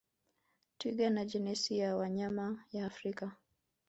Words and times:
Twiga 0.77 1.09
ni 1.09 1.25
jenasi 1.25 1.77
ya 1.77 1.95
wanyama 1.95 2.65
ya 2.71 2.85
Afrika 2.85 3.31